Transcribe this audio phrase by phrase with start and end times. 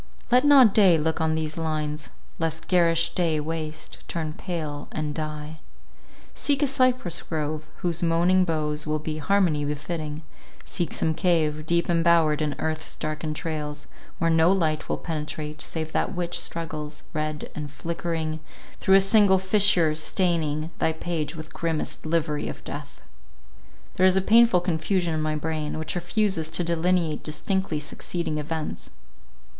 [0.31, 2.09] Let not day look on these lines,
[2.39, 5.59] lest garish day waste, turn pale, and die.
[6.33, 10.23] Seek a cypress grove, whose moaning boughs will be harmony befitting;
[10.65, 13.85] seek some cave, deep embowered in earth's dark entrails,
[14.17, 18.39] where no light will penetrate, save that which struggles, red and flickering,
[18.79, 23.03] through a single fissure, staining thy page with grimmest livery of death.
[23.97, 28.89] There is a painful confusion in my brain, which refuses to delineate distinctly succeeding events.